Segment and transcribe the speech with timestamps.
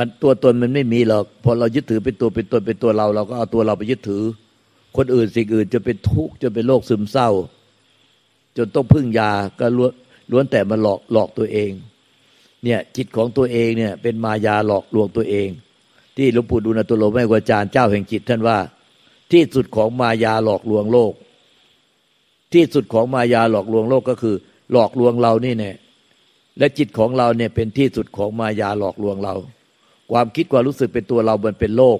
[0.00, 4.24] มันตัวตนมันไม่มีหรอกพอเรายึดถือเป็นตัวเป็นตนเป็นตัวเรา เราก็เอาตัวเราไปยึดถือ
[4.96, 7.28] คนอื่นสิ่งอื่นจะเป็นทุกข์จะเป็นโรคซึมเศร้า
[8.56, 11.70] จนต้องพึ่งยาก็ล้วนแต่มาหลอกหลอกตัวเอง
[12.64, 15.48] เนี่ยจิตของตัวเองเนี่ยเป็นมายาหลอกลวงตัวเอง
[16.16, 18.58] ที่หลวงปู่ดูลตุโลไม่กวาจารย์เจ้าแห่งจิตท่านว่า
[19.32, 21.12] ที่สุดของมายาหลอกลวงโลก
[22.52, 24.36] ที่สุดของมายาหลอกลวงโลกก็คือ
[24.72, 25.76] หลอกลวงเรานี่เนี่ย
[26.58, 29.34] และจิตของเราเนี่ยเป็นที่สุดของมายาหลอกลวงเรา
[30.12, 31.98] ความคิดความรู้สึกเป็นตัวเรามันเป็นโลก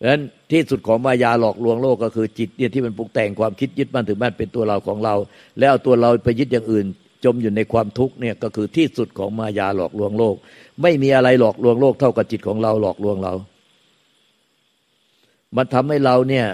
[0.00, 5.14] ดังนั้นที่สุดของมายาหลอกลวงโลกก็คือจิตเนี่ยที่มันปรุงแต่งความคิดยึดมั่นถือมั่นเป็นตัวเราของเรา
[5.58, 6.86] แล้วเอาตัวเราไปยึดอย่างอื่น
[7.24, 10.36] จมอยู่ในความทุกข์เนี่ยก็คือที่สุดของมายาหลอกลวงโลก
[10.82, 13.34] ไม่มีอะไรหลอกลวงโลกเท่ากับจิตของเราหลอกลวงเรา
[15.56, 16.46] มันทำให้เราเนี่ย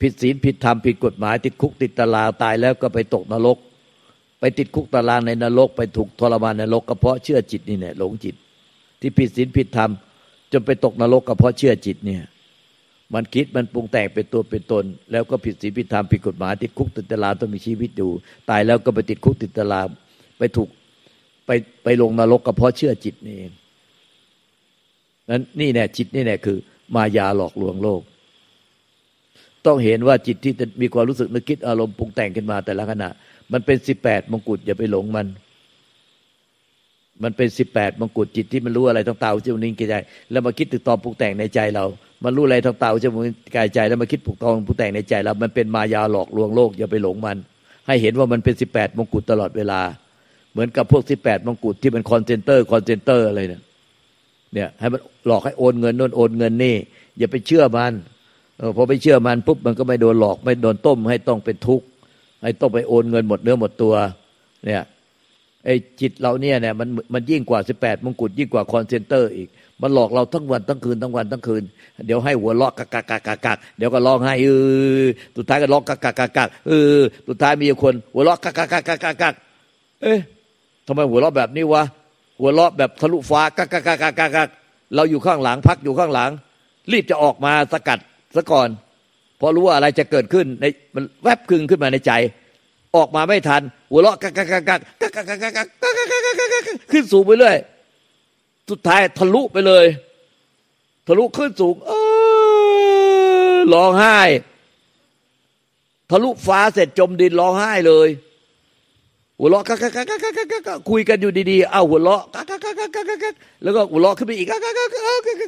[0.00, 3.58] ผิดศีลผิดธรรมผิดกฎหมายติดคุกติดตารางตายแล้วก็ไปตกนรก
[4.40, 8.34] ไปติดคุกตารางในนรก ไปถูกทรมานในนรกก็เพราะเชื่อจิตนี่เนี่ยหลงจิต
[9.02, 9.90] ที่ผิดศีลผิดธรรม
[10.52, 12.22] จนไปตกนรกก็เพราะเชื่อจิตเนี่ย
[13.14, 18.10] มันคิดมันปรุงแต่งเป็นตัวเป็นตน แล้วก็ผิดศีลผิดธรรมผิดกฎหมายติดคุกติดตารางต้องมีชีวิตอยู่
[18.50, 19.86] ตายแล้วก็ไปติดคุกติดตาราง
[20.38, 20.68] ไปถูก
[21.46, 21.50] ไป
[21.84, 23.52] ไปลงนรกก็เพราะเชื่อจิตนี่เอง
[25.30, 26.58] นั้นนี่แน่จิตนี่แน่คือ
[26.94, 28.02] มายาหลอกลวงโลก
[29.66, 33.10] ต้องเห็นว่าจิตที่มีความรู้สึกนึกคิดอารมณ์ปรุงแต่งขึ้นมาแต่ละขณะ
[33.52, 35.26] มันเป็นสิบแปดมงกุฎอย่าไปหลงมัน
[37.22, 39.94] มันเป็นสิบแปดมงกุฎจิตที่มันรู้อะไรต่างๆที่มันนิ่งใจ
[40.30, 41.84] แล้วมาคิดตรึกตรองปรุงแต่งในใจเรา
[42.24, 47.36] มันรู้อะไรทางตาหูจมูกลิ้นกายใจ แล้วมาคิดตรึกตรองปรุงแต่งในใจเรา มันเป็นมายาหลอกลวงโลกอย่าไปหลงมัน
[47.86, 49.80] ให้เห็นว่ามันเป็นสิบแปดมงกุฎตลอดเวลา
[50.52, 53.62] เหมือนกับพวกสิบแปดมงกุฎที่เป็นคอลเซ็นเตอร์คอลเซ็นเตอร์อะไรเนี่ย
[54.54, 56.76] เนี่ยให้มันหลอกให้โอนเงินโน่นโอนเงินนี่
[57.18, 57.92] อย่าไปเชื่อมัน
[58.60, 61.86] พอไปเชื่อมันปุ๊บมันก็ไม่โดนหลอกไม่โดนต้มให้ต้องเป็นทุกข์
[62.42, 63.94] ให้ต้องไปโอนเงินหมดเนื้อหมดตัว
[64.64, 64.84] เนี่ย
[65.64, 69.48] ไอ้จิตเราเนี่ยเนี่ยมันมันยิ่งกว่าสิบแปดมงกุฎยิ่งกว่าคอลเซ็นเตอร์อีก
[69.82, 71.62] มันหลอกเราทั้งวันทั้งคืนทั้งวันทั้งคืน
[72.06, 74.48] เดี๋ยวให้หัวเราะกักกักกักกักเดี๋ยวก็ร้องไห้เอ
[75.02, 75.06] อ
[75.36, 79.34] สุดท้ายก็ร้องกักกักกักเออสุดท้ายมีคน หัวเราะกักกักกักกักกักกัก
[80.02, 80.18] เอ๊ะ
[80.86, 81.82] ทำไมหัวเราะแบบนี้วะ
[82.40, 84.48] หัวเราะแบบทะลุฟ้ากักกักกักกักกัก
[84.94, 86.30] เราอยู่ข้างหลังพักอยู่ข้างหลัง
[86.92, 87.98] รีบจะออกมาสกัด
[88.36, 88.68] ซะก่อน
[89.40, 90.64] พอรู้ว่าอะไรจะเกิดขึ้นใน
[90.94, 92.12] มันแวบคึงขึ้นมาในใจ
[92.96, 97.56] ออกมาไม่ทัน หัวเราะกักกักกักกักกักกักกักกักกักกักขึ้นสูงไปเรื่อย
[98.70, 99.86] สุดท้ายทะลุไปเลย
[101.06, 101.92] ทะลุขึ้นสูง เอ
[103.56, 104.18] อร้องไห้
[106.10, 108.08] ทะลุฟ้าเสร็จจมดินร้องไห้เลย
[109.38, 114.98] หัวเราะกักกักกักกักกักคุยกันอยู่ดีๆเอ้าหัวเราะกักกักกักกักกักกักแล้วก็หัวเราะขึ้นไปอีกกักกักกักกั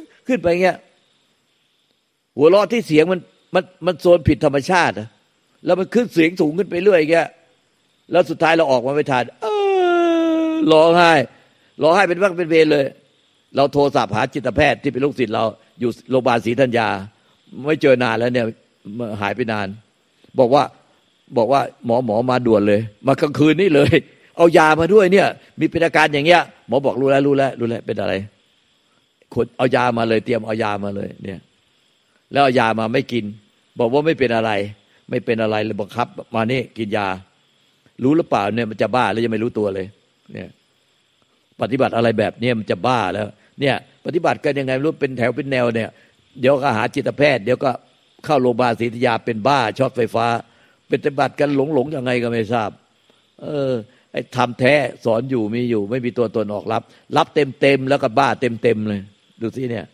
[0.01, 0.77] กขึ้นไปเงี้ย
[2.37, 3.19] หัวเราะที่เสียงมัน
[3.55, 4.93] มันมันโซนผิดธรรมชาติ
[5.65, 7.27] แล้วมันขึ้นเสียงสูงขึ้นไปเรื่อยเงี้ย
[8.11, 9.47] แล้วสุดท้ายเราออกมาไม่ทันเอ
[10.49, 11.11] อร้องไห้
[11.81, 12.85] ร้องไห้เป็นวักเป็นเวรเลย
[13.55, 15.43] เราโทรศัพท์หาจิตแพทย์ที่เป็นลูกศิษย์เรา
[15.79, 16.87] อยู่โรงพยาบาลศรีธัญญา
[17.65, 18.45] ไม่เจอนานแล้วเนี่ย
[19.21, 19.67] หายไปนาน
[20.39, 20.63] บอกว่า
[21.37, 23.93] บอกว่าหมอหมอมาด่วนเลย มากลางคืนนี่เลย
[24.37, 25.27] เอายามาด้วยเนี่ย
[25.59, 28.13] มีเป็นอาการอย่างเงี้ย หมอบอกรู้แล้วรู้แล้วรู้แล้วเป็นอะไร
[29.33, 31.39] คนเอายามาเลยเตรียมเอายามาเลย เนี่ย
[32.31, 33.25] แล้วเอายามาไม่กิน
[33.79, 34.51] บอกว่าไม่เป็นอะไร
[35.09, 37.07] ไม่เป็นอะไรเลยบังคับ มานี่กินยา
[38.03, 39.87] รู้หรือเปล่าเนี่ยมันจะบ้าแล้วยังไม่รู้ตัวเลย
[40.33, 40.49] เนี่ย
[41.61, 43.27] ปฏิบัติอะไรแบบนี้มันจะบ้าแล้ว
[43.59, 43.75] เนี่ย
[44.05, 45.89] ปฏิบัติกันยังไงรู้เป็นแถวเป็นแนวเนี่ย
[46.41, 47.71] เดี๋ยวก็หาจิตแพทย์ เดี๋ยวก็
[48.25, 50.27] เข้าโรงพยาบาลศรีธยาเป็นบ้าช็อตไฟฟ้า
[50.91, 52.69] ปฏิบัติกันหลงหลงยังไงก็ไม่ทราบ
[53.41, 53.71] เออ
[54.11, 54.73] ไอ้ทำแท้
[55.05, 56.83] สอนอยู่มีอยู่ ไม่มีตัวตนออกรับ
[57.17, 59.01] รับเต็มเต็มแล้วก็บ้าเต็มเต็มเลย
[59.41, 59.85] ดูสิเนี่ย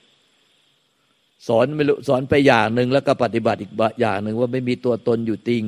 [1.47, 5.63] สอนไม่รู้สอนไปอย่างหนึ่งแล้วก็ปฏิบัติอีกอย่างหนึ่งว่าไม่มีตัวตนอยู่จริง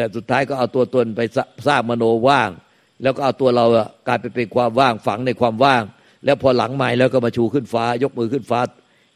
[0.00, 1.20] แต่สุดท้ายก็เอาตัวตนไป
[1.66, 2.50] สร้างมโนว่าง
[3.02, 3.64] แล้วก็เอาตัวเรา
[4.06, 5.82] กลายไปเป็นความว่างฝังในความว่าง
[6.24, 8.60] แล้วพอหลังใหม่แล้วก็มาชูขึ้นฟ้า ยกมือขึ้นฟ้า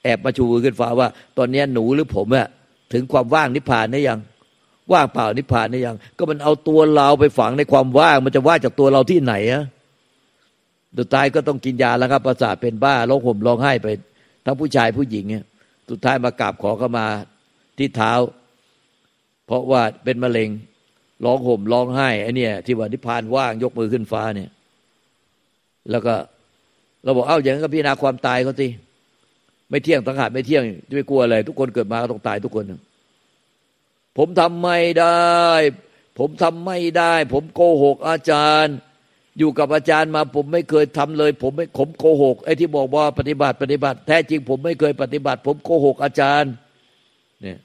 [0.02, 2.48] แอบมาชูมือขึ้นฟ้าว่า ตอนนี้หนูหรือผมอะ
[2.92, 4.20] ถึงความว่างนิพพานได้ยัง
[4.92, 9.64] ว่างเปล่านิพพานได้ยัง ก็มันเอาตัวเราไปฝังในความว่าง มันจะว่าจากตัวเราที่ไหนอะ
[10.98, 13.88] สุดท้ายก็ต้องกินยาแล้วครับประสาทเป็นบ้าร้องห่มร้องไห้ไป
[14.44, 15.44] ทั้งผู้ชายผู้หญิงเนี่ย
[15.90, 17.06] สุดท้ายมากราบขอเข้ามา
[17.78, 18.12] ที่เท้า
[19.46, 20.48] เพราะว่าเป็นมะเร็ง
[21.24, 24.50] ร้องห่มร้องไห้ไอ้นี่ที่ว่านิพพานว่างยกมือขึ้นฟ้าเนี่ย
[25.90, 26.14] แล้วก็
[27.04, 28.68] เราบอกเอ้าอย่างนั้นก็พิจารณาความตายเขาสิ
[29.70, 32.64] ไม่เที่ยงตั้งหาไม่เที่ยงจะไปกลัวอะไรทุกคนเกิดมาก็ต้องตายทุกคน
[34.18, 35.16] ผมทำไม่ได้
[36.18, 38.76] ผมทำไม่ได้ ผมโกหกอาจารย์
[39.38, 46.52] อยู่กับอาจารย์มา ผมไม่เคยทำเลย ผมไม่ผมโกหกไอ้ที่บอกว่าปฏิบัติปฏิบัติ แท้จริงผมไม่เคยปฏิบัติ ผมโกหกอาจารย์
[47.42, 47.58] เนี่ย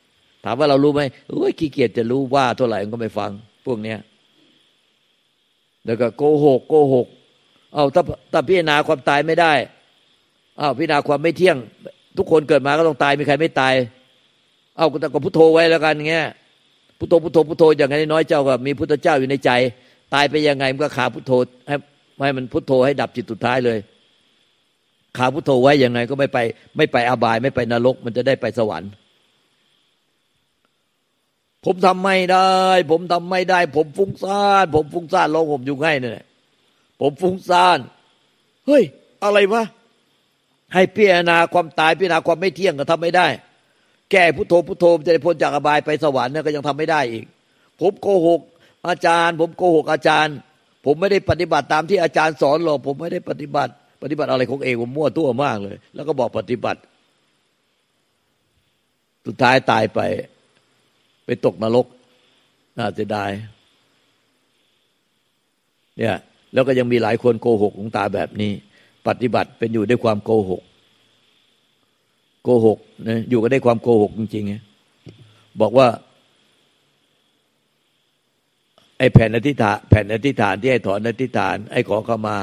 [0.43, 3.31] ถามว่าเรารู้ไหมโอ้ยขี้เกียจจะรู้ว่าเท่าไหร่ก็ไม่ฟัง
[3.65, 3.99] พวกเนี้ย
[5.85, 7.07] แล้วก็โกหกโกหก
[7.73, 9.53] เอาถ้าถ้าพิจารณาความตายไม่ได้
[10.57, 11.57] เอาพิจารณาความไม่เที่ยง
[12.17, 13.73] ทุกคนเกิดมาก็ต้องตายมีใครไม่ตาย
[14.77, 16.27] เอาแต่ก็พุทโธไว้แล้วกันเงี้ย
[16.99, 19.51] พุทโธพุทโธพุทโธอย่างไงน้อยเจ้าก็มีพุทธเจ้าอยู่ในใจ
[20.13, 21.31] ตายไปยังไงมันก็ขาพุทโธ
[21.67, 21.75] ให้
[22.25, 23.77] ให้มันพุทโธให้ดับจิตสุดท้ายเลย
[25.17, 26.37] ขาพุทโธไว้ยังไงก็ไม่ไป
[26.77, 28.91] ไม่ไปอบายไม่ไปนรก มันจะได้ไปสวรรค์
[31.65, 32.49] ผมทำไม่ได้
[32.91, 36.25] ผมทำไม่ได้ ผมฟุ้งซ่านผมฟุ้งซ่านลองผมอยู่ง่ายเนี่ย
[37.01, 37.79] ผมฟุ้งซ่าน
[38.67, 38.83] เฮ้ย
[39.23, 39.63] อะไรวะ
[40.73, 43.27] ให้พิจารณาความตายพิจารณาความไม่เที่ยงก็ทำไม่ได้
[44.11, 47.25] แก้พุทโธพุทโธจะได้พ้นจากอบายไปสวรรค์เนี่ยก็ยังทำไม่ได้อีก
[47.79, 48.41] ผมโกหก
[48.87, 50.35] อาจารย์ ผมโกหกอาจารย์
[50.85, 53.71] ผมไม่ได้ปฏิบัติตามที่อาจารย์สอนหรอกผมไม่ได้ปฏิบัติ
[54.03, 56.79] ปฏิบัติอะไรของเองผมมั่วตัวมากเลย แล้วก็บอกปฏิบัติ
[59.25, 59.99] สุดท้ายตายไป
[61.29, 61.87] ไปตกนรก
[62.77, 63.29] น่าเสียดาย
[65.97, 66.15] เนี่ย
[66.53, 68.51] แล้วก็ยังมีหลายคนโกหกของตาแบบนี้
[69.07, 70.61] ปฏิบัติเป็นอยู่ด้วยความโกหก
[72.43, 72.77] โกหก
[73.07, 75.87] นะอยู่ก็ได้ความโกหกจริงๆบอกว่า
[78.97, 82.37] ไอ้แผ่นอธิษฐานแผ่นอธิษฐานที่ให้ถอนอธิษฐาน ไอ้ขอเข้ามา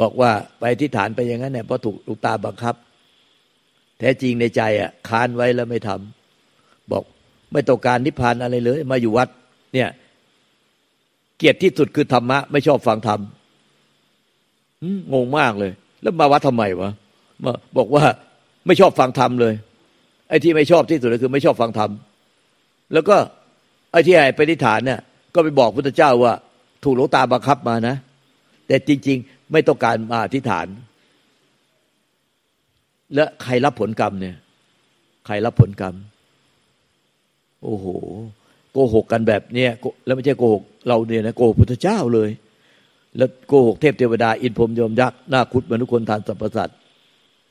[0.00, 2.74] บอกว่าไปอธิษฐานไปอย่างนั้นเนี่ยเพราะถูกลูกตาบังคับ
[3.98, 6.15] แท้จริงในใจอะค้านไว้แล้วไม่ทำบอก
[7.52, 9.28] ไม่ต้องการนิพพานอะไรเลย มาอยู่วัด
[9.74, 9.88] เนี่ย
[11.38, 13.20] เกียรติที่สุดคือธรรมะ ไม่ชอบฟังธรรม
[15.12, 15.72] งงมากเลย
[16.02, 16.90] แล้วมาวัดทำไมวะ
[17.44, 18.04] มาบอกว่า
[18.66, 19.54] ไม่ชอบฟังธรรมเลย
[20.28, 21.90] ไอ้ที่ไม่ชอบที่สุดก็คือ ไม่ชอบฟังธรรม
[22.92, 23.16] แล้วก็
[23.92, 25.00] ไอ้ที่ให้ไปนิฐานเนี่ย
[25.34, 26.32] ก็ไปบอกพุทธเจ้าว่า
[26.84, 27.96] ถูกหลวงตาบังคับมานะ
[28.66, 30.66] แต่จริง ๆ ไม่ต้องการมาอธิษฐาน
[33.14, 34.36] แล้วใครรับผลกรรมเนี่ย
[35.26, 35.94] ใครรับผลกรรม
[37.66, 37.86] โอ้โห
[38.72, 39.70] โกหกกันแบบเนี้ย
[40.04, 42.30] แล้วไม่ใช่โกหกเราเนี่ยนะโกหกพุทธเจ้าเลย
[43.16, 46.78] แล้วโกหกเทพเทวดาอินพรมยมยักษ์นาคุดมนุษย์คนทานสรรพสัตว์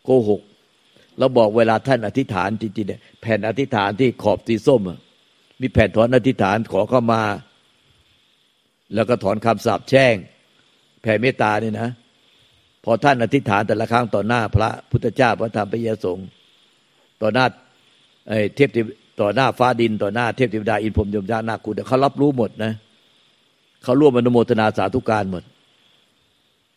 [0.04, 0.42] โกหก
[1.18, 4.82] เราบอกเวลาท่านอธิษฐานจริงๆเนี่ยแผ่นอธิษฐานที่ขอบสีส้ม
[5.62, 7.22] มีแผ่นถอนอธิษฐานขอเข้ามา
[8.94, 10.16] แล้วก็ถอนคำสาปแช่ง
[11.02, 11.90] แผ่เมตตาเนี่ยนะ
[12.84, 16.28] พอท่านอธิษฐานแต่ละครั้งต่อหน้าพระพุทธเจ้าพระธรรมพระยสงฆ์
[17.22, 17.46] ต่อหน้า
[18.56, 18.70] เทพ
[19.22, 22.74] ต่อหน้าฟ้าดินต่อหน้าเทพเทวดาอินพรมยมยานาคุณเขารับรู้หมดนะ
[23.84, 25.44] เขาร่วมอนุโมทนาสาธุการหมด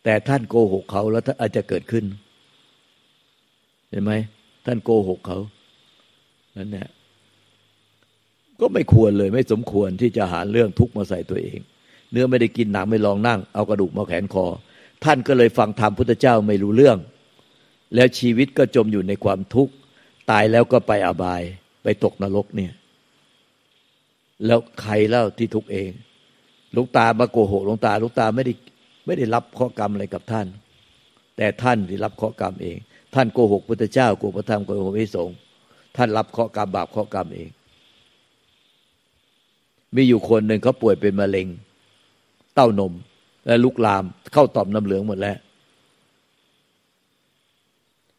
[0.03, 2.05] แต่ท่านโกหกเขาแล้วอาจจะเกิดขึ้น
[3.89, 4.11] เห็นไหม
[4.65, 5.39] ท่านโกหกเขา
[6.57, 6.87] นั่นแหละ
[8.59, 11.59] ก็ไม่ควรเลยไม่สมควรที่จะหาเรื่องทุกข์มาใส่ตัวเอง
[12.11, 14.45] เนื้อไม่ได้กินหนังไม่ลองนั่ง เอากระดูกมาแขนคอ
[15.03, 16.97] ท่านก็เลยฟังธรรมพุทธเจ้าไม่รู้เรื่อง
[17.95, 19.73] แล้วชีวิตก็จมอยู่ในความทุกข์
[20.31, 21.41] ตายแล้วก็ไปอบาย
[21.83, 22.73] ไปตกนรกเนี่ย
[24.45, 25.89] แล้วใครเล่าที่ทุกเอง
[26.75, 28.53] ลุงตามาโกหกลุงตาลุงตาไม่ได้
[29.05, 30.47] ไม่ได้รับข้อกรรมอะไรกับท่าน
[31.37, 32.77] แต่ท่านที่รับข้อกรรมเอง
[33.15, 35.37] ท่านโกหกพุทธเจ้าโกหกพระธรรมโกหกพระสงฆ์
[35.95, 37.49] ท่านรับข้อกรรมบาปข้อกรรมเอง
[39.95, 41.47] มีอยู่คนหนึ่งเขาป่วยเป็นมะเร็ง
[42.55, 42.93] เต้านม
[43.45, 44.03] และลุกลาม
[44.33, 45.37] เข้าต่อมน้ำเหลืองหมดแล้ว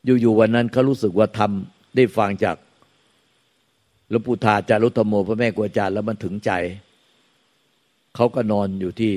[0.04, 2.56] อยู่ๆวันนั้นเขารู้สึกว่าทำได้ฟังจาก
[4.10, 6.52] หลวงปู่ทาจารุธโมพระแม่กวาจารย์แล้วมันถึงใจ
[8.16, 9.12] เขาก็นอนอยู่ที่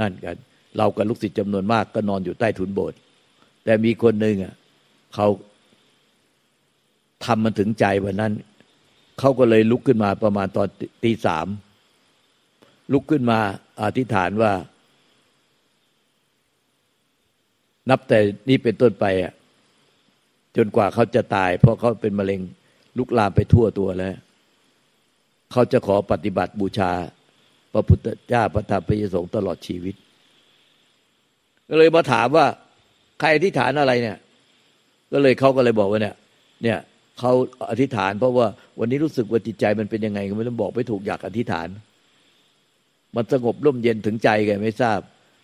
[0.00, 0.36] นั่นกัน
[0.76, 2.98] เรากับลูกศิษย์จำนวนมากก็นอนอยู่ใต้ถุนโบสถ์
[3.64, 4.54] แต่มีคนหนึ่งอะ
[5.14, 5.28] เขา
[7.24, 8.32] ทำมันถึงใจวันนั้น
[9.18, 10.68] เขาก็เลยลุกขึ้นมาประมาณตอน
[11.04, 11.46] ตีสาม
[12.92, 13.38] ลุกขึ้นมา
[13.82, 14.52] อธิษฐานว่า
[17.90, 19.32] นับแต่นี้เป็นต้นไปอะ
[20.56, 22.40] จนกว่าเขาจะตาย เพราะเขาเป็นมะเร็ง
[22.98, 24.14] ลุกลามไปทั่วตัวแล้ว
[25.52, 26.90] เขาจะขอปฏิบัติบูชา
[27.72, 29.94] พระพุทธเจ้าพระธรรมพระยสงฆ์ตลอดชีวิต
[31.68, 32.46] ก็เลยมาถามว่า
[33.20, 34.16] ใครอธิษฐานอะไรเนี่ย
[35.12, 36.16] ก็เลยเขาก็เลยบอกว่าเนี่ย
[36.62, 36.78] เนี่ย
[37.18, 37.32] เขา
[37.70, 38.46] อธิษฐาน เพราะว่า
[38.78, 41.68] วันนี้รู้สึกว่าจิตใจมันเป็นยังไงก็ไม่ต้องบอกไม่ถูกอยากอธิษฐาน
[43.16, 44.98] มันสงบร่มเย็นถึงใจแกไม่ทราบ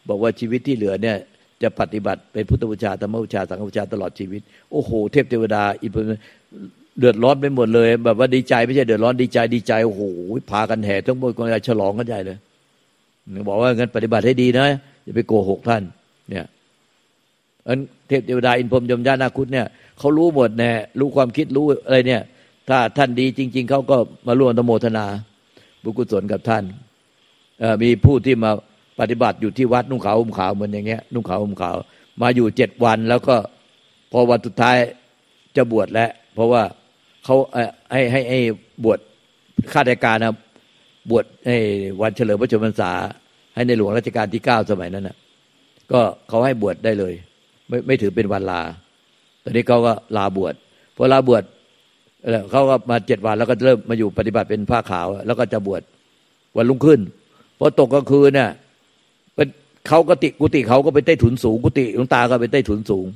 [0.09, 1.17] บอกว่าชีวิตที่เหลือเนี่ย
[1.63, 4.41] จะปฏิบัติเป็นพุทธบูชาธรรมบูชาสังฆบูชาตลอดชีวิต
[4.73, 5.93] โอ้โห เทพเทวดาอิน
[6.99, 10.03] เดือดร้อนไปหมดเลย แบบว่าดีใจไม่ใช่เดือดร้อนดีใจดีใจโอ้โห
[10.51, 12.39] พากันแห่ทั้งหมดคนฉลองกันใหญ่เลย
[13.49, 14.67] บอกว่างั้นปฏิบัติให้ดีนะ
[15.05, 15.83] อย่าไปโกหกท่าน
[16.31, 16.45] เนี่ย
[17.69, 19.67] อันเทพเทวดาอินพรมยมญานาคุตเนี่ย
[19.99, 20.71] เขารู้หมดแน่
[21.01, 22.23] รู้ความคิดรู้อะไรเนี่ย
[22.69, 23.97] ถ้าท่านดีจริง ๆเขาก็
[24.27, 25.07] มาร่วมตโมทนา
[25.83, 26.65] บุกุศลกับท่าน
[27.83, 28.51] มีผู้ที่มา
[29.01, 31.77] ปฏิบัติอยู่ที่วัดนุ่งขาวห่มขาวเหมือนอย่างเงี้ยนุ่งขาวห่มขาว
[32.23, 33.37] มาอยู่เจ็ดวันแล้วก็
[34.13, 34.77] พอวันสุดท้าย
[35.57, 36.63] จะบวชแล้วเพราะว่า
[37.25, 37.37] เขา
[37.93, 38.41] ให้ให้ให้
[38.85, 38.99] บวช
[39.73, 40.35] ข้าราชการนะ
[41.11, 41.57] บวชให้
[42.01, 42.93] วันเฉลิมพระชนมพรรษา
[43.55, 45.17] ให้ในหลวงรัชกาลที่เก้าสมัยนั้นนะ
[45.93, 47.15] ก็เขาให้บวชได้เลย
[47.69, 48.61] ไม่ไม่ถือเป็นวันลา
[49.43, 50.55] ตอนนี้เขาก็ลาบวช
[50.97, 51.43] พอลาบวช
[52.51, 55.83] เขาก็มาเจ็ดวันแล้วก็เริ่มมาอยู่ปฏิบัติเป็นผ้าขาว แล้วก็จะบวช
[56.57, 57.01] วันรุ่งขึ้น
[57.59, 58.51] พอตกกลางคืนเนี่ย
[59.35, 59.49] เป็น
[59.89, 63.07] เขากติกุฏิเขาก็ไปใต้ถุนสูง กุฏิหลวงตาก็ไปใต้ถุนสูง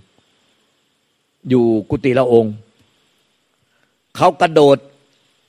[1.50, 2.53] อยู่กุฏิละองค์
[4.18, 4.78] เขากระโดด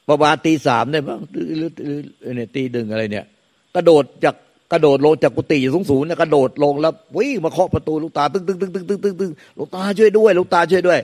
[0.10, 1.70] ประมาณตีสามเนี่ยบ้างหรือ
[2.36, 3.26] เนี่ยตีดึงอะไรเนี่ย
[3.76, 4.36] กระโดดจาก
[4.72, 11.00] กระโดดลงจากกุฏิสูงสูงเนี่ยกระโดดลงแล้ววิ่งมาเคาะประตูลูกตาตึ้งตึ้งตึ้งตึ้งตึ้งตึ้งตึ้งลูกตาช่วยด้วยลูกตาช่วยด้วย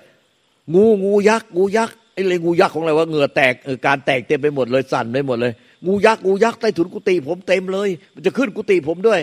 [0.73, 5.53] งูงูยักษ์งูยักษ์ไอ้เลยงูยักษ์ของอะไรวะเหงื่อแตกเออการแตกเต็มไปหมดเลยสั่นไปหมดเลย
[5.87, 9.19] งูยักษ์งูยักษ์ใต้ถุนกุฏิผมเต็มเลย มันจะขึ้นกุฏิผมด้วย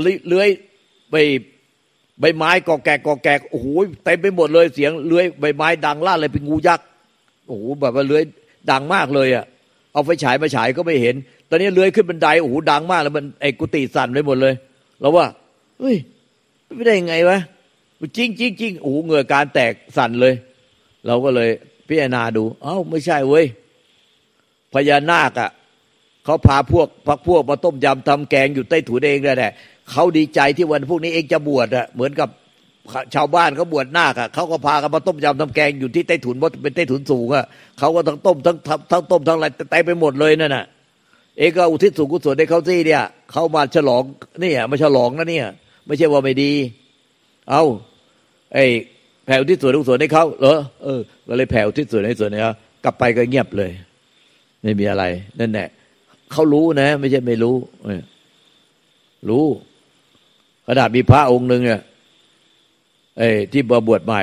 [0.00, 0.48] เลื้อย
[1.10, 1.16] ใบ
[2.20, 3.66] ใบไม้กอแกกกอแกกโอ้โห
[4.04, 6.84] เต็มไปหมดเลยเสียงเลื้อยใบไม้ดังล่าเลยเป็นงูยักษ์
[7.46, 8.22] โอ้โหแบบว่าเลื้อย
[8.70, 9.44] ดังมากเลยอะ
[9.92, 11.14] เอาไฟฉายมาฉายก็ไม่เห็น
[11.48, 14.54] ตอนนี้เลื้อยขึ้นบันไดโอ้โหดังมากแล้วมันไอ้กุฏิสั่นไปหมดเลย
[15.00, 15.26] เราว่า
[15.78, 15.96] เฮ้ย
[16.76, 17.38] ไม่ได้ยังไงวะ
[18.16, 20.34] จริงจริงจริงโอ้โหเงื่อการแตกสั่นเลย
[21.06, 21.50] เราก็เลย
[21.88, 23.44] พิจารณาดู เอ้าไม่ใช่เว้ย
[24.72, 25.50] พญานาคอะ
[26.24, 29.52] เขาพาพวกพักพวกมาต้มยำทำแกงอยู่ใต้ถุนเองแหละ
[29.90, 32.28] เขาดีใจที่วันพวกนี้เองจะบวชอะเหมือนกับ
[33.14, 37.44] ชาวบ้านเขาบวชนาคอะเขาก็พากันมาต้มยำทำแกงอยู่ที่ใต้ถุนเพราะเป็นใต้ถุนสูงอะ
[37.78, 38.56] เขาก็ทั้งต้มทั้ง
[38.90, 40.64] ทั้งต้มทั้งอะไรเต็มไปหมดเลยนั่นน่ะ
[41.38, 44.02] เองก็อุทิศส่วนกุศลให้เขาสิเนี่ยเขามาฉลอง
[44.42, 45.46] นี่อะมาฉลองนะเนี่ย
[45.86, 46.52] ไม่ใช่ว่าไม่ดี
[47.50, 47.62] เอา
[48.54, 48.64] ไอ้
[49.26, 52.40] แผ่วที่ส่วนกุศลให้เขาเหรอเออก็เลยแผ่วที่ส่วนให้ส่วนเนี้
[52.84, 53.70] กลับไปก็เงียบเลย
[54.62, 55.04] ไม่มีอะไร
[55.40, 55.68] นั่นแหละ
[56.32, 57.56] เขารู้นะ ไม่ใช่ไม่รู้
[59.28, 59.44] รู้
[60.66, 61.80] ขนาดมีพระองค์หนึ่งเนี่ย
[63.18, 64.22] ไอ้ที่บวบวชใหม่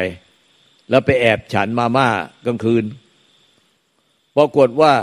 [0.90, 2.08] แล้วไปแอบฉันมาม่า
[2.46, 2.84] กลางคืน
[4.38, 4.94] ปรากฏว่า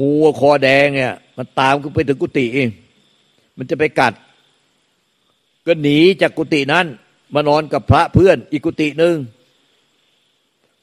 [0.00, 2.68] งูคอแดงเนี่ยมันตามขึ้นไปถึงกุฏิเอง
[3.56, 4.14] มันจะไปกัด
[5.66, 6.86] ก็หนีจากกุฏินั้น
[7.34, 9.16] มานอนกับพระเพื่อนอีกกุฏิหนึ่ง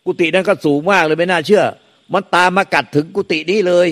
[0.05, 1.63] กุฏินั้นก็สูงมากเลยไม่น่าเชื่อ
[2.13, 3.87] มันตามมากัดถึงกุฏินี้เลย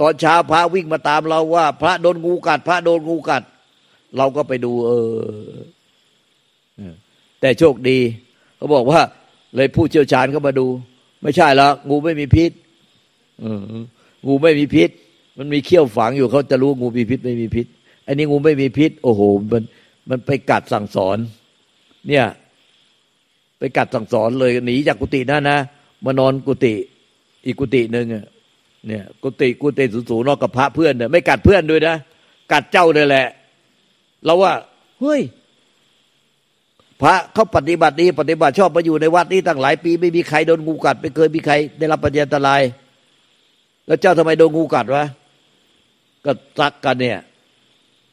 [0.00, 3.42] ตอนเช้าพระวิ่งมาตามเราว่า พระโดนงูกัด พระโดนงูกัด
[4.16, 6.94] เราก็ไปดู เออ
[7.44, 7.98] แต่โชคดี
[8.56, 9.00] เขาบอกว่า
[9.54, 10.66] เลยผู้เชี่ยวชาญเขามาดู
[11.22, 12.50] ไม่ใช่แล้วงูไม่มีพิษ
[14.26, 14.90] งูไม่มีพิษ
[15.38, 17.66] มันมีเขี้ยวฝังอยู่เขาจะรู้งูมีพิษไม่มีพิษ
[18.06, 19.20] อันนี้งูไม่มีพิษ โอ้โห
[19.52, 19.62] มัน
[20.10, 21.18] มันไปกัดสั่งสอน
[22.08, 22.26] เนี่ย
[23.58, 25.58] ไปกัดสั่งสอนเลยหนีจากกุฏินั่นนะ
[26.04, 26.74] มานอนกุฏิ
[27.44, 28.06] อีกกุฏิหนึ่ง
[28.86, 31.96] เนี่ย กุฏิกุฏิสูงๆนอกกับพระเพื่อนเนี่ยไม่กัดเพื่อนด้วยนะ
[32.52, 33.26] กัดเจ้าเลยแหละ
[34.24, 34.52] เราว่า
[35.00, 35.20] เฮ้ย
[37.04, 42.62] พระเขาปฏิบัติดีปฏิบัติชอบมาอยู่ในวัดนี้ตั้งหลายปี ไม่มีใครโดนงูกัด ไม่เคยมีใครได้รับปัญญาตราย
[43.86, 45.04] แล้วเจ้าทำไมโดนงูกัดวะ
[46.24, 47.18] ก็ซักกันเนี่ย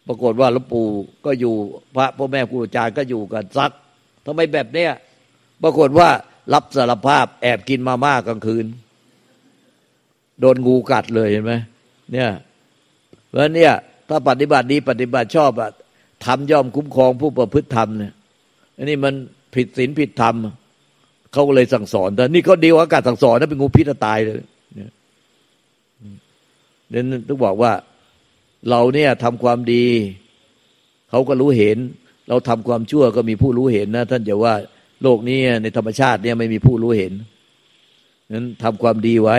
[0.07, 0.85] ปรากฏว่าหลวงปู่
[1.25, 1.53] ก็อยู่
[1.95, 3.71] พระพ่อแม่ครูอาจารย์ก็อยู่กันซัก
[4.25, 4.91] ทำไมแบบเนี้ย
[5.63, 6.09] ปรากฏว่า
[6.53, 8.65] รับสารภาพแอบกินมาม่ากลางคืน
[10.39, 11.53] โดนงูกัดเลยเห็นไหม
[12.11, 12.29] เนี่ย
[13.29, 13.73] เพราะเนี่ย
[14.09, 15.71] ถ้าปฏิบัติดีปฏิบัติชอบอะ
[16.25, 18.13] ทำย่อมคุ้มครองผู้ประพฤติธรรมเนี่ย
[18.77, 19.13] อันนี้มัน
[19.55, 20.35] ผิดศีลผิดธรรม
[21.31, 24.39] เขาก็เลยสั่งสอนแต่นี่เขาดีว่าการสั่งสอนนั้นเป็นงูพิษตายเลย
[24.75, 24.91] เนี่ย
[26.93, 27.73] นั่นต้องบอกว่า
[28.69, 29.85] เราเนี่ยทำความดี
[31.09, 31.77] เขาก็รู้เห็น
[32.29, 34.53] เราทำความชั่วก็มีผู้รู้เห็นนะ ท่านจะว่า
[35.03, 37.13] โลกนี้ในธรรมชาติเนี่ยไม่มีผู้รู้เห็น
[38.33, 39.37] นั้นทำความดีไว้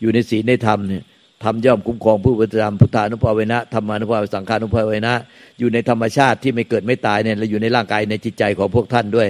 [0.00, 1.04] อยู่ในศีลในธรรมเนี่ย
[1.44, 5.14] ทำย่อมคุ้มครองผู้ปฏิบัติพุทธานุภาเวนะธรรมานุภาเวสังขานุภาเวนะ
[5.58, 9.28] อยู่ในธรรมชาติที่ไม่เกิดไม่ตายเนี่ยและอยู่ในร่างกายในจิตใจของพวกท่านด้วย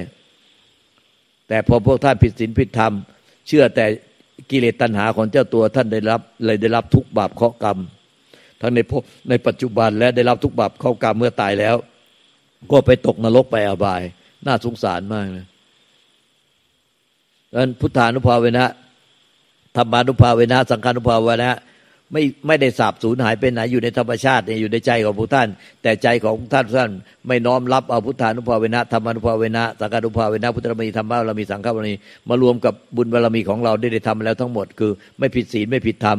[1.49, 2.93] แต่พอพวกท่านผิดศีลผิดธรรม
[3.47, 3.85] เชื่อแต่
[4.50, 7.79] กิเลสตัณหาของเจ้าตัวท่านได้รับเลยได้รับทุกบาปเคราะกรรม
[8.61, 8.93] ทั้งในพ
[9.29, 11.76] ในปัจจุบันและได้รับทุกบาปเคราะกรรมเมื่อตายแล้ว
[12.71, 14.02] ก็ไปตกนรกไปอบาย
[14.47, 15.47] น่าสงสารมากเลย
[17.50, 18.64] ดังนั้นพุทธานุภาเวนะ
[19.76, 21.50] ธรรมานุภาเวนะ สังฆานุภาเวนะ
[22.12, 25.49] ไม่ไม่ได้สาบสูญหายไปไหนอยู่ในธรรมชาติอยู่ในใจของผู้ท่าน
[25.83, 26.90] แต่ใจของท่านท่าน
[27.29, 31.95] ไม่น้อมรับเอาพุทธานุภาเวนะธรรมานุภาเวนะสังฆานุภาเวนะพุทธบารมีธรรมะบารมีสังฆบารมี
[32.29, 36.19] มารวมกับบุญบารมีของเราได้ได้ทำแล้วทั้งหมดคือ ไม่ผิดศีลไม่ผิดธรรม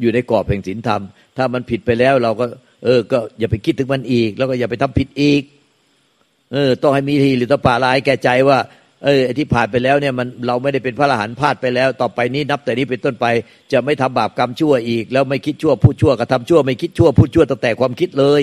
[0.00, 1.00] อยู่ในกรอบแห่งศีลธรรม
[1.36, 2.46] ถ้ามันผิดไปแล้วเราก็
[2.84, 5.42] เออ ก็อย่าไปคิดถึงมันอีก แล้วก็อย่าไปทำผิดอีก
[6.52, 8.58] เออ ต้องให้มีทีหรือตปาลายแก่ใจว่า
[9.04, 13.26] เออที่ผ่านไปแล้วเนี่ยมันเราไม่ได้เป็นพระอรหันต์พลาดไปแล้ว ต่อไปนี้นับแต่นี้เป็นต้นไป
[13.72, 18.42] จะไม่ทำบาปกรรมชั่วอีก แล้วไม่คิดชั่วพูดชั่วกระทำชั่ว ไม่คิดชั่วพูดชั่วตั้งแต่ความคิดเลย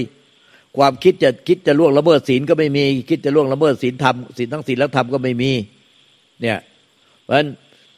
[0.77, 5.51] ความคิดจะคิดจะล่วงละเมิดศีลก็ไม่มี คิดจะล่วงละเมิดศีลธรรมศีลทั้งศีลและธรรมก็ไม่มี
[6.41, 6.60] เนี่ย
[7.24, 7.48] เพราะฉะนั้น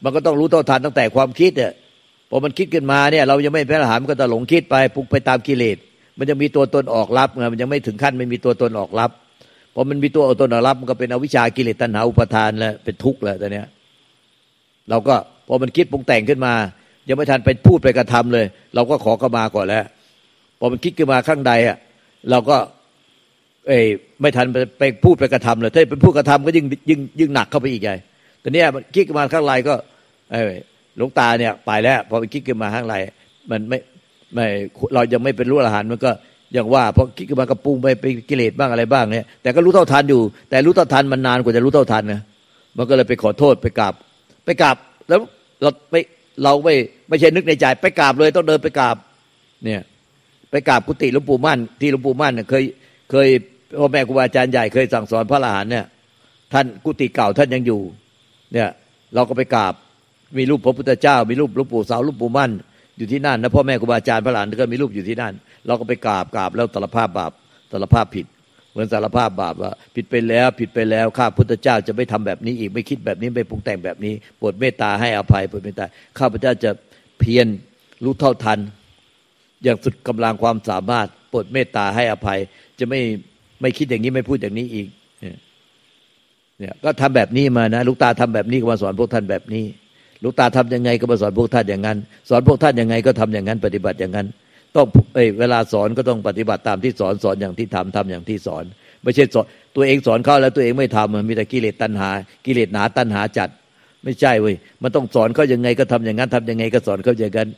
[0.03, 1.71] มันก็ต้องรู้ต่อทันตั้งแต่ความคิดเนี่ย
[2.29, 5.77] พอมันคิดขึ้นมาเนี่ย เรายังไม่เป็นอรหันต์ก็จะหลงคิดไปปุกไปตามกิเลส
[6.17, 9.11] มันยังมีตัวตนออกรับไงมันยังไม่ถึงขั้นไม่มีตัวตนออกรับ
[9.73, 13.67] พอมันมีตัวตนออกรับมันก็เป็นอวิชากิเลสตัณหาอุปทานแล้วเป็นทุกข์แล้วตอนเนี้ย
[14.89, 15.15] เราก็
[15.47, 16.53] พอมันคิดปรุงแต่งขึ้นมา
[17.09, 19.85] ยังไม่ทันไปพูดไปกระทำเลย เราก็ขอเข้ามาก่อนแล้ว
[20.59, 21.77] พอมันคิดขึ้นมาข้างใดอะ
[22.31, 22.57] เราก็
[23.67, 23.79] เอ้
[24.21, 27.95] ไม่ทันไปไปพูดไปกระทำเลยถ้าเป็นพูดกระทำก็ยิ่งยิ่งยิ่งหนักเข้าไปอีกใหญ่
[28.43, 29.73] ตอนนี้มันคิดขึ้นมาข้างไรก็
[30.33, 30.51] เออ
[30.97, 32.95] หลวงตาเนี่ยไปแล้ว พอไปคิดขึ้นมาข้างไร
[33.51, 33.79] มันไม่
[34.33, 34.45] ไม่
[34.93, 36.11] เรายังไม่เป็นรู้อรหันต์มันก็
[36.53, 42.21] อย่างว่าพอคิดขึ้นมากระปุงไปไปกิเลสบ้างอะไรบ้างเนี่ยแต่ก็รู้เท่าทันอยู่ แต่รู้เท่าทันมันนานกว่าจะรู้เท่าทันนะ
[42.77, 43.93] มันก็เลยไปขอโทษไปกราบ
[44.45, 44.75] ไปกราบ
[45.09, 45.19] แล้ว
[45.61, 46.01] เราไม่
[46.43, 46.75] เราไม่
[47.09, 48.95] ไม่ใช่นึกในใจ ไปกราบเลยต้องเดินไปกราบ
[49.65, 49.81] เนี่ย
[50.51, 52.63] ไปกราบกุฏิหลวงปู่มั่น ที่หลวงปู่มั่นเนี่ยเคย
[53.11, 53.27] เคย
[53.79, 55.85] พ่อแม่ครูบาอาจารย์ใหญ่เคยสั่งสอนพระอรหันเนี่ย
[56.53, 57.81] ท่านกุฏิเก่าท่านยังอยู่
[58.53, 58.69] เนี่ย
[59.15, 59.73] เราก็ไปกราบ
[60.37, 62.51] มีรูปพระพุทธเจ้า มีรูปหลวงปู่สาวหลวงปู่มั่น
[62.97, 65.33] อยู่ที่นั่นนะพ่อแม่ครูบาอาจารย์พระหลานก็มีรูปอยู่ที่นั่น
[65.67, 67.31] เราก็ไปกราบกราบแล้วสารภาพบาป
[67.71, 68.25] สารภาพผิด
[68.71, 75.85] เหมือนสารภาพบาปว่า ผิดไปแล้วผิดไปแล้วข้าพุทธเจ้าจะไม่ทำแบบนี้อีกไม่คิดแบบนี้ไม่ปรุงแต่งแบบนี้โปรดเมตตาให้อภัยโปรดเมตตา
[76.19, 76.71] ข้าพเจ้าจะ
[77.19, 77.47] เพียร
[78.03, 78.59] รู้เท่าทัน
[79.63, 82.39] อย่างสุดกำลังความสามารถโปรดเมตตาให้อภัย
[82.79, 82.99] จะไม่
[83.61, 84.87] ไม่คิดอย่างนี้ไม่พูดอย่างนี้อีก
[86.59, 89.65] เนี่ยก็ทำแบบนี้มานะลูกตาทำแบบนี้ก็มาสอนพวกท่านแบบนี้
[90.23, 91.97] ลูกตาทํำยังไงก็มาสอนพวกท่านอย่างนั้น
[92.29, 94.27] สอนพวกท่านยังไงก็ทำอย่างนั้น ปฏิบัติอย่างนั้น
[94.75, 98.63] ต้องเอ้ยเวลาสอนก็ต้องปฏิบัติตามที่สอนสอนอย่างที่ทำทำอย่างที่สอน
[99.03, 102.09] ไม่ใช่สอนตัวเองสอนเขาแล้วตัวเองไม่ทำมันมีแต่กิเลสตัณหา
[102.45, 103.49] กิเลสหนาตัณหาจัด
[104.03, 107.49] ไม่ใช่เว้ยมันต้องสอนเขายังไงก็ทำอย่างนั้นทำยังไงก็สอนเขาอย่างนั้น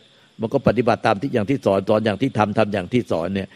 [0.41, 3.47] มันก็ปฏิบัติตามที่อย่างที่สอนสอนอย่างที่ทำทำอย่างที่สอนเนี่ย